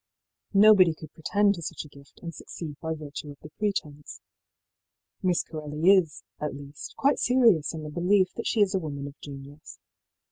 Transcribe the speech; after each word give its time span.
Nobody 0.55 0.95
could 0.95 1.13
pretend 1.13 1.53
to 1.53 1.61
such 1.61 1.85
a 1.85 1.87
gift 1.87 2.21
and 2.23 2.33
succeed 2.33 2.75
by 2.81 2.95
virtue 2.95 3.29
of 3.29 3.37
the 3.43 3.51
pretence. 3.59 4.19
Miss 5.21 5.43
Corelli 5.43 5.91
is, 5.91 6.23
at 6.39 6.55
least, 6.55 6.95
quite 6.97 7.19
serious 7.19 7.71
in 7.75 7.83
the 7.83 7.91
belief 7.91 8.33
that 8.35 8.47
she 8.47 8.61
is 8.61 8.73
a 8.73 8.79
woman 8.79 9.05
of 9.05 9.13
genius. 9.21 9.77